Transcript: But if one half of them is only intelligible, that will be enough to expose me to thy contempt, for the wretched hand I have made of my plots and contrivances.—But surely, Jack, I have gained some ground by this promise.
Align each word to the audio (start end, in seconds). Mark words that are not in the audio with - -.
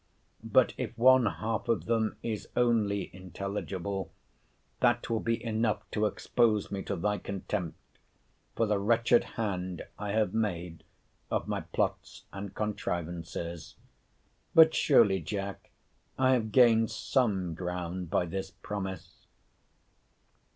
But 0.43 0.73
if 0.79 0.97
one 0.97 1.27
half 1.27 1.67
of 1.67 1.85
them 1.85 2.17
is 2.23 2.47
only 2.57 3.15
intelligible, 3.15 4.11
that 4.79 5.07
will 5.11 5.19
be 5.19 5.43
enough 5.45 5.83
to 5.91 6.07
expose 6.07 6.71
me 6.71 6.81
to 6.85 6.95
thy 6.95 7.19
contempt, 7.19 7.77
for 8.55 8.65
the 8.65 8.79
wretched 8.79 9.23
hand 9.37 9.83
I 9.99 10.13
have 10.13 10.33
made 10.33 10.83
of 11.29 11.47
my 11.47 11.61
plots 11.71 12.23
and 12.33 12.55
contrivances.—But 12.55 14.73
surely, 14.73 15.19
Jack, 15.21 15.69
I 16.17 16.31
have 16.31 16.51
gained 16.51 16.89
some 16.89 17.53
ground 17.53 18.09
by 18.09 18.25
this 18.25 18.49
promise. 18.49 19.27